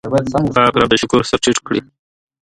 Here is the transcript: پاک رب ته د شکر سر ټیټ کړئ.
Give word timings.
پاک 0.55 0.73
رب 0.75 0.75
ته 0.81 0.87
د 0.89 0.93
شکر 1.01 1.21
سر 1.29 1.39
ټیټ 1.43 1.57
کړئ. 1.65 1.79